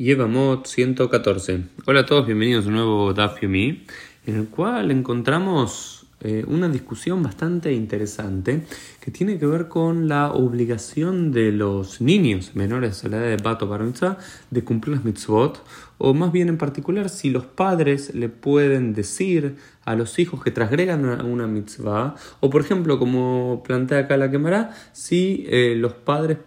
[0.00, 1.60] Yevamot 114.
[1.84, 3.84] Hola a todos, bienvenidos a un nuevo Daf Yomi,
[4.24, 8.62] en el cual encontramos eh, una discusión bastante interesante
[8.98, 13.42] que tiene que ver con la obligación de los niños menores a la edad de
[13.42, 14.16] Bato Baronza
[14.50, 15.62] de cumplir las mitzvot,
[15.98, 20.50] o más bien en particular si los padres le pueden decir a los hijos que
[20.50, 25.92] transgregan una, una mitzvah, o por ejemplo, como plantea acá la quemará, si eh, los
[25.92, 26.38] padres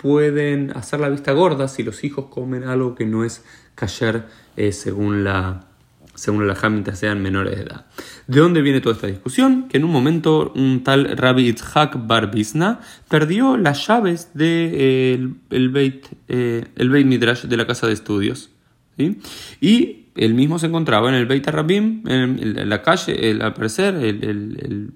[0.00, 3.44] pueden hacer la vista gorda si los hijos comen algo que no es
[3.74, 4.24] kasher
[4.56, 5.66] eh, según la
[6.14, 7.86] según la mientras sean menores de edad.
[8.26, 9.68] ¿De dónde viene toda esta discusión?
[9.68, 14.70] Que en un momento un tal Rabbi Itzhak Bar Bisna perdió las llaves del de,
[14.74, 18.50] eh, el, Beit, eh, el Beit Midrash de la casa de estudios.
[18.98, 23.94] Y él mismo se encontraba en el Beit Arabim, en, la calle, el, al parecer,
[23.94, 24.92] el, el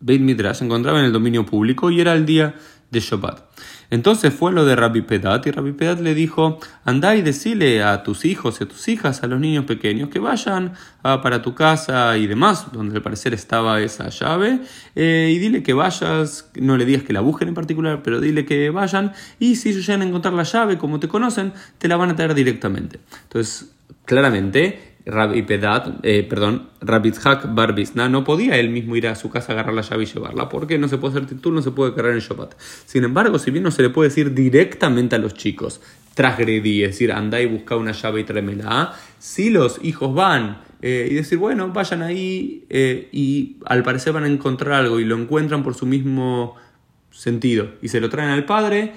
[0.00, 2.54] Beit Midrash se encontraba en el dominio público y era el día
[2.90, 3.40] de Shabbat.
[3.90, 8.02] Entonces fue lo de Rabbi Pedat y Rabbi Pedat le dijo, anda y decile a
[8.02, 12.16] tus hijos y a tus hijas, a los niños pequeños, que vayan para tu casa
[12.16, 14.60] y demás, donde al parecer estaba esa llave,
[14.94, 18.44] eh, y dile que vayas, no le digas que la busquen en particular, pero dile
[18.44, 21.96] que vayan, y si ellos llegan a encontrar la llave, como te conocen, te la
[21.96, 22.98] van a traer directamente.
[23.24, 23.70] Entonces,
[24.04, 27.12] claramente, Rabbi Pedat, eh, perdón, Rabbi
[27.50, 27.74] Bar
[28.10, 30.88] no podía él mismo ir a su casa, agarrar la llave y llevarla, porque no
[30.88, 32.56] se puede hacer titul, no se puede cargar en Shabbat.
[32.58, 35.80] Sin embargo, si bien no se le puede decir directamente a los chicos,
[36.14, 41.06] transgredí, es decir, anda y busca una llave y tráemela, si los hijos van eh,
[41.08, 45.16] y decir, bueno, vayan ahí eh, y al parecer van a encontrar algo y lo
[45.16, 46.56] encuentran por su mismo
[47.12, 48.92] sentido y se lo traen al padre,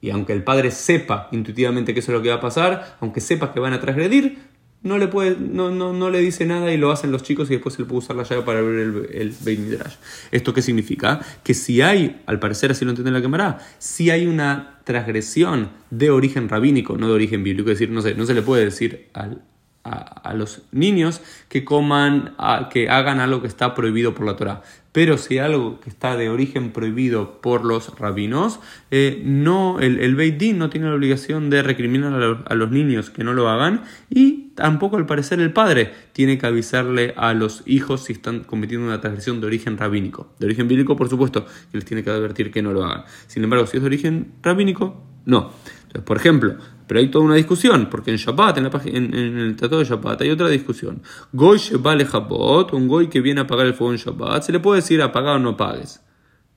[0.00, 3.20] y aunque el padre sepa intuitivamente que eso es lo que va a pasar, aunque
[3.20, 4.38] sepa que van a transgredir,
[4.82, 7.54] no le, puede, no, no, no, le dice nada y lo hacen los chicos y
[7.54, 9.94] después se le puede usar la llave para abrir el, el Midrash.
[10.30, 11.20] ¿Esto qué significa?
[11.42, 16.10] Que si hay, al parecer así lo entiende la cámara, si hay una transgresión de
[16.10, 19.08] origen rabínico, no de origen bíblico, es decir, no, sé, no se le puede decir
[19.14, 19.42] al,
[19.90, 22.34] a, los niños que coman,
[22.70, 24.62] que hagan algo que está prohibido por la Torah.
[24.92, 28.60] Pero si algo que está de origen prohibido por los rabinos,
[28.90, 32.12] eh, no, el, el Beit Din no tiene la obligación de recriminar
[32.46, 36.44] a los, niños que no lo hagan y tampoco al parecer el padre tiene que
[36.44, 40.32] avisarle a los hijos si están cometiendo una transgresión de origen rabínico.
[40.40, 43.04] De origen bíblico, por supuesto, que les tiene que advertir que no lo hagan.
[43.28, 45.52] Sin embargo, si es de origen rabínico, no.
[45.82, 46.56] Entonces, por ejemplo,
[46.88, 49.84] pero hay toda una discusión, porque en Shabbat, en, la en, en el Tratado de
[49.84, 51.02] Shabbat, hay otra discusión.
[51.32, 54.58] Goy vale Jabot, un goy que viene a apagar el fuego en Shabbat, se le
[54.58, 56.02] puede decir apagar o no pagues.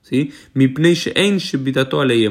[0.00, 0.32] ¿Sí?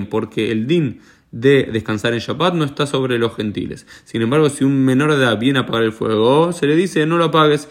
[0.09, 0.99] Porque el din
[1.31, 3.87] de descansar en Shabbat no está sobre los gentiles.
[4.03, 7.05] Sin embargo, si un menor de edad viene a apagar el fuego, se le dice
[7.05, 7.69] no lo apagues,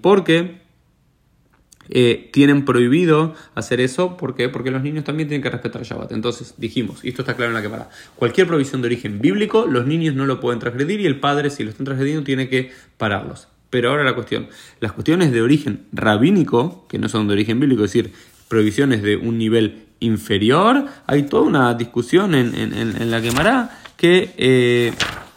[0.00, 0.64] porque
[1.90, 4.16] eh, tienen prohibido hacer eso.
[4.16, 4.48] ¿Por qué?
[4.48, 6.12] Porque los niños también tienen que respetar el Shabbat.
[6.12, 9.86] Entonces dijimos, y esto está claro en la quemada, cualquier provisión de origen bíblico, los
[9.86, 13.48] niños no lo pueden transgredir y el padre, si lo están transgrediendo, tiene que pararlos.
[13.68, 14.48] Pero ahora la cuestión,
[14.80, 18.12] las cuestiones de origen rabínico, que no son de origen bíblico, es decir,
[18.48, 24.92] prohibiciones de un nivel inferior, hay toda una discusión en, la quemará que eh,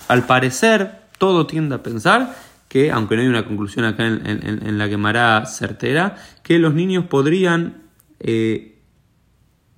[0.07, 2.35] al parecer todo tiende a pensar
[2.67, 7.83] que, aunque no hay una conclusión acá en, la quemará certera, que los niños podrían
[8.19, 8.77] eh,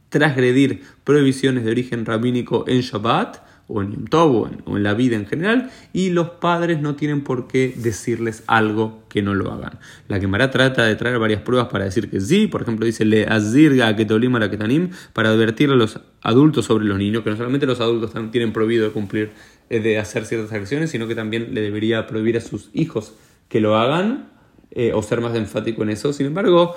[0.10, 5.26] transgredir prohibiciones de origen rabínico en Shabbat, o en Yom o en, la vida en
[5.26, 9.80] general, y los padres no tienen por qué decirles algo que no lo hagan.
[10.08, 13.26] La Gemara trata de traer varias pruebas para decir que sí, por ejemplo dice le
[13.26, 17.66] azirga ketolima la ketanim, para advertir a los adultos sobre los niños, que no solamente
[17.66, 19.32] los adultos tienen prohibido de cumplir,
[19.70, 23.14] eh, de hacer ciertas acciones, sino que también le debería prohibir a sus hijos
[23.48, 24.30] que lo hagan,
[24.72, 26.14] eh, o ser más enfático en eso.
[26.14, 26.76] Sin embargo,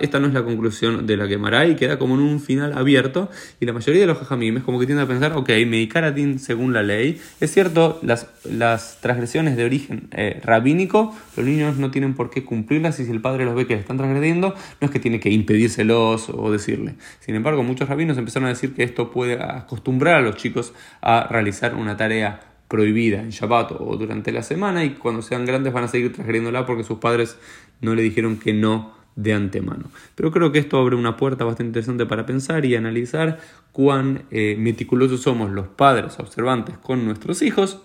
[0.00, 3.30] esta no es la conclusión de la quemará y queda como en un final abierto.
[3.60, 6.72] Y la mayoría de los jajamim es como que tienden a pensar, ok, medicaratin según
[6.72, 7.20] la ley.
[7.40, 12.44] Es cierto, las, las transgresiones de origen eh, rabínico, los niños no tienen por qué
[12.44, 15.30] cumplirlas y si el padre los ve que están transgrediendo, no es que tiene que
[15.30, 16.94] impedírselos o decirle.
[17.20, 21.26] Sin embargo, muchos rabinos empezaron a decir que esto puede acostumbrar a los chicos a
[21.28, 25.84] realizar una tarea prohibida en Shabbat o durante la semana y cuando sean grandes van
[25.84, 27.36] a seguir transgrediéndola porque sus padres
[27.80, 29.90] no le dijeron que no de antemano.
[30.14, 33.38] Pero creo que esto abre una puerta bastante interesante para pensar y analizar
[33.72, 37.80] cuán eh, meticulosos somos los padres observantes con nuestros hijos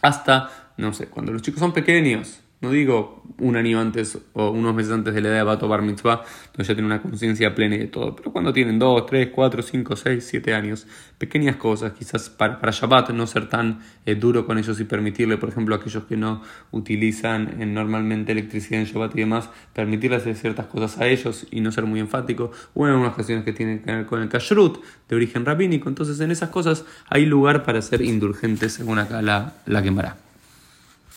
[0.00, 4.74] hasta, no sé, cuando los chicos son pequeños no digo un año antes o unos
[4.74, 6.22] meses antes de la edad de Bato Bar Mitzvah,
[6.56, 9.96] donde ya tienen una conciencia plena de todo, pero cuando tienen 2, 3, 4, 5,
[9.96, 10.86] 6, 7 años,
[11.18, 15.38] pequeñas cosas, quizás para, para Shabbat no ser tan eh, duro con ellos y permitirle,
[15.38, 20.22] por ejemplo, a aquellos que no utilizan eh, normalmente electricidad en Shabbat y demás, permitirles
[20.22, 23.52] hacer ciertas cosas a ellos y no ser muy enfático, o en unas cuestiones que
[23.52, 27.64] tienen que ver con el kashrut de origen rabínico, entonces en esas cosas hay lugar
[27.64, 30.31] para ser indulgentes según acá la, la quemará.